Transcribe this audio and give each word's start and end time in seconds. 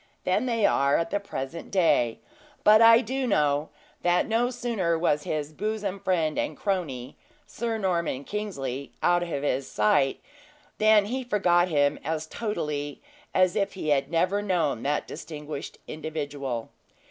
than 0.23 0.47
they 0.47 0.65
are 0.65 0.97
at 0.97 1.11
the 1.11 1.19
present 1.19 1.69
day; 1.69 2.17
but 2.63 2.81
I 2.81 3.01
do 3.01 3.27
know, 3.27 3.69
that 4.01 4.25
no 4.27 4.49
sooner 4.49 4.97
was 4.97 5.25
his 5.25 5.53
bosom 5.53 5.99
friend 5.99 6.39
and 6.39 6.57
crony, 6.57 7.17
Sir 7.45 7.77
Norman 7.77 8.23
Kingsley, 8.23 8.93
out 9.03 9.21
of 9.21 9.63
sight, 9.63 10.19
than 10.79 11.05
he 11.05 11.23
forgot 11.23 11.67
him 11.67 11.99
as 12.03 12.25
totally 12.25 12.99
as 13.35 13.55
if 13.55 13.73
he 13.73 13.89
had 13.89 14.09
never 14.09 14.41
known 14.41 14.81
that 14.81 15.05
distinguished 15.07 15.77
individual. 15.87 16.71